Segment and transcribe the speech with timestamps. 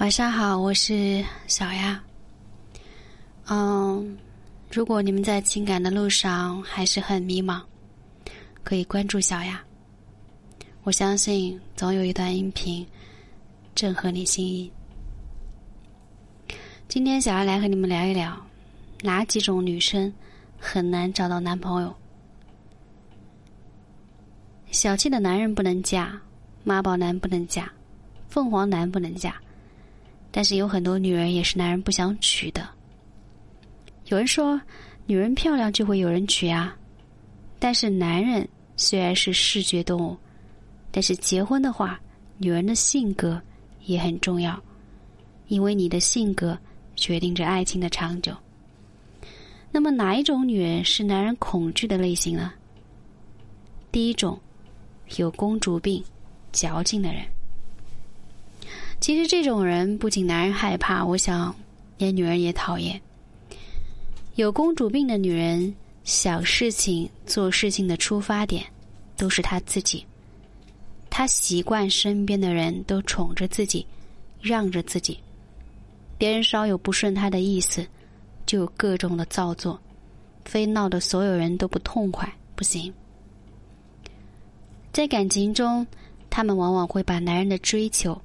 [0.00, 2.02] 晚上好，我是小丫。
[3.48, 4.16] 嗯，
[4.72, 7.60] 如果你们在情感的路上还是很迷茫，
[8.64, 9.62] 可以关注小丫。
[10.84, 12.84] 我相信总有一段音频
[13.74, 14.72] 正合你心意。
[16.88, 18.34] 今天小丫来和你们聊一聊，
[19.02, 20.10] 哪几种女生
[20.58, 21.94] 很难找到男朋友？
[24.70, 26.18] 小气的男人不能嫁，
[26.64, 27.70] 妈宝男不能嫁，
[28.30, 29.38] 凤凰男不能嫁。
[30.30, 32.68] 但是有很多女人也是男人不想娶的。
[34.06, 34.60] 有人说，
[35.06, 36.76] 女人漂亮就会有人娶啊。
[37.58, 40.16] 但是男人虽然是视觉动物，
[40.90, 42.00] 但是结婚的话，
[42.38, 43.40] 女人的性格
[43.84, 44.60] 也很重要，
[45.48, 46.58] 因为你的性格
[46.96, 48.32] 决定着爱情的长久。
[49.70, 52.52] 那么哪一种女人是男人恐惧的类型呢？
[53.92, 54.40] 第一种，
[55.16, 56.02] 有公主病、
[56.52, 57.22] 矫情的人。
[59.00, 61.54] 其实这种人不仅男人害怕，我想
[61.96, 63.00] 连女人也讨厌。
[64.34, 68.62] 有公主病的女人，想事情、做事情的出发点
[69.16, 70.04] 都是她自己。
[71.08, 73.86] 她习惯身边的人都宠着自己，
[74.40, 75.18] 让着自己。
[76.18, 77.84] 别人稍有不顺她的意思，
[78.44, 79.80] 就有各种的造作，
[80.44, 82.92] 非闹得所有人都不痛快不行。
[84.92, 85.86] 在感情中，
[86.28, 88.20] 他们往往会把男人的追求。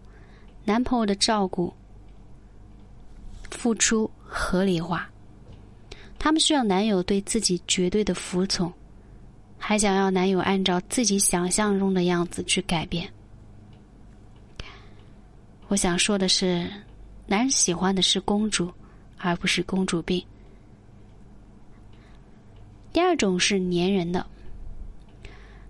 [0.65, 1.71] 男朋友的照顾、
[3.51, 5.07] 付出合理化，
[6.17, 8.73] 他们需要男友对自己绝对的服从，
[9.59, 13.07] 还想要男友按照自己想象中的样子去改变。
[15.67, 16.67] 我想说的是，
[17.27, 18.71] 男人喜欢的是公主，
[19.17, 20.23] 而不是公主病。
[22.91, 24.25] 第二种是粘人的，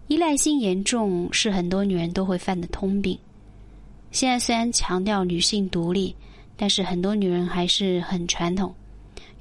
[0.08, 3.20] 依赖心严重是很多女人都会犯的通病。
[4.16, 6.16] 现在虽然强调女性独立，
[6.55, 8.73] 但是很多女人还是很传统，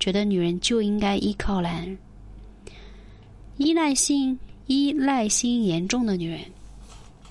[0.01, 1.97] 觉得女人就应该依靠男人。
[3.57, 4.37] 依赖性
[4.67, 6.41] 依赖心严重的女人，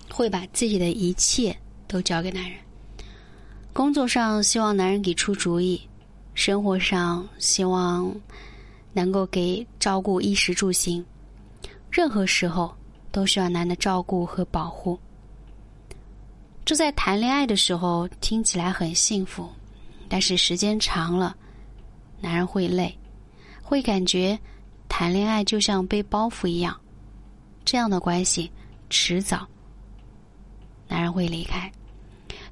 [0.10, 1.54] 会把自己的一切
[1.86, 2.58] 都交给男人。
[3.74, 5.82] 工作上希望男人给出主意，
[6.34, 8.16] 生活上希望
[8.94, 11.04] 能够给照顾衣食住行，
[11.92, 12.74] 任何时候
[13.12, 14.98] 都需要男的照顾和保护。
[16.66, 19.50] 这在谈恋爱的时候听起来很幸福，
[20.08, 21.36] 但是时间长了，
[22.22, 22.98] 男人会累，
[23.62, 24.40] 会感觉
[24.88, 26.80] 谈恋爱就像背包袱一样。
[27.66, 28.50] 这样的关系
[28.90, 29.46] 迟早
[30.88, 31.70] 男人会离开，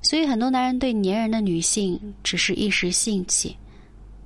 [0.02, 3.56] 所以很多男人对粘人的女性只是一时兴起，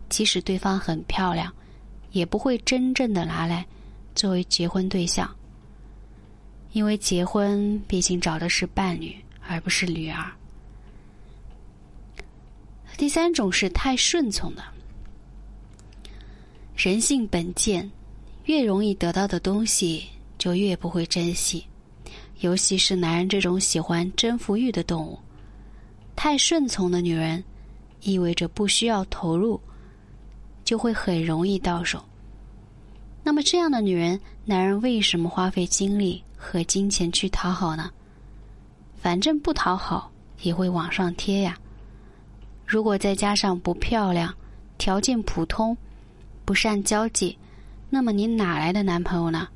[0.09, 1.53] 即使对方很漂亮，
[2.11, 3.63] 也不会真正的拿来
[4.15, 5.29] 作为结婚对象，
[6.71, 9.15] 因为结婚毕竟找的是伴侣。
[9.47, 10.31] 而不是女儿。
[12.97, 14.63] 第三种是太顺从的，
[16.75, 17.89] 人性本贱，
[18.45, 20.05] 越容易得到的东西
[20.37, 21.65] 就越不会珍惜，
[22.39, 25.19] 尤其是男人这种喜欢征服欲的动物。
[26.15, 27.43] 太顺从的女人，
[28.01, 29.59] 意味着不需要投入，
[30.63, 32.03] 就会很容易到手。
[33.21, 37.91] 那么这样的女人，男人为什么花费精力和金钱去讨好呢？
[38.97, 40.11] 反正不讨好
[40.41, 41.57] 也会往上贴呀。
[42.65, 44.33] 如果再加上不漂亮、
[44.77, 45.77] 条件普通、
[46.43, 47.37] 不善交际，
[47.89, 49.47] 那么你哪来的男朋友呢？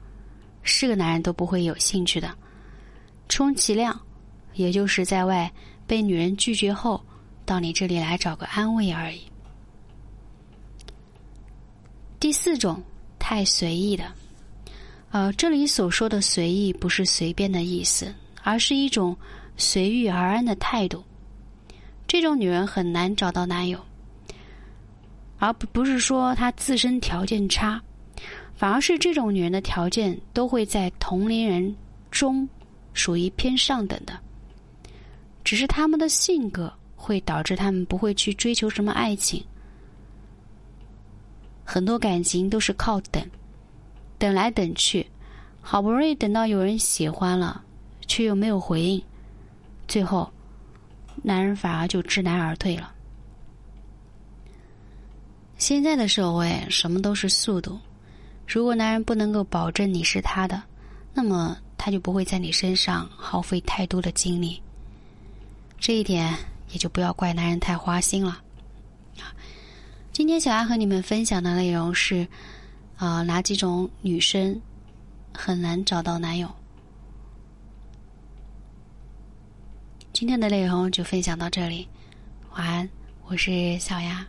[0.62, 2.32] 是个男人都不会有兴趣的。
[3.28, 4.00] 充其量，
[4.54, 5.52] 也就是在外
[5.88, 7.04] 被女人拒绝后，
[7.46, 9.22] 到你这里来找个安慰而已。
[12.20, 12.84] 第四种，
[13.18, 14.04] 太随意的。
[15.12, 18.14] 呃，这里所说的随意，不是随便的意思，
[18.44, 19.18] 而是一种。
[19.62, 21.04] 随遇而安的态度，
[22.08, 23.78] 这种女人很难找到男友，
[25.38, 27.82] 而不不是说她自身条件差，
[28.56, 31.76] 反而是这种女人的条件都会在同龄人
[32.10, 32.48] 中
[32.94, 34.18] 属于偏上等的，
[35.44, 39.44] 只是他们的性格会导致他们不会去追求什么爱情，
[41.66, 43.22] 很多感情都是靠等，
[44.18, 45.06] 等来等去，
[45.60, 47.62] 好不容易等到有人喜欢了，
[48.10, 49.02] 却又没有回应。
[49.88, 50.30] 最后，
[51.24, 52.94] 男人反而就知难而退了。
[55.58, 57.80] 现在的社会，什么都是速度。
[58.48, 60.62] 如果男人不能够保证你是他的，
[61.14, 64.62] 那么他就不会在你身上耗费太多的精力。
[65.80, 66.36] 这一点
[66.72, 68.42] 也就不要怪男人太花心了。
[70.12, 72.28] 今天小安和你们分享的内容是：
[72.98, 74.60] 啊，哪几种女生
[75.34, 76.50] 很难找到男友？
[80.20, 81.88] 今天的内容就分享到这里，
[82.52, 82.90] 晚安，
[83.28, 84.28] 我是小丫。